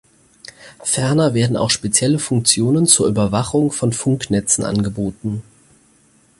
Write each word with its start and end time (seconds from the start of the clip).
Ferner 0.83 1.35
werden 1.35 1.55
auch 1.55 1.69
spezielle 1.69 2.17
Funktionen 2.17 2.87
zur 2.87 3.07
Überwachung 3.07 3.71
von 3.71 3.93
Funknetzen 3.93 4.63
angeboten. 4.65 5.43